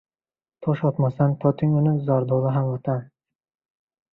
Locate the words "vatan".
2.73-3.05